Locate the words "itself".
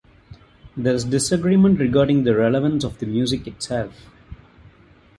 3.45-4.07